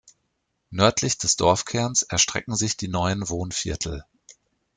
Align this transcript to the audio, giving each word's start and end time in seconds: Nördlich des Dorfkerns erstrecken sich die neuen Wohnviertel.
Nördlich 0.71 1.19
des 1.19 1.35
Dorfkerns 1.37 2.01
erstrecken 2.01 2.55
sich 2.55 2.75
die 2.75 2.87
neuen 2.87 3.29
Wohnviertel. 3.29 4.03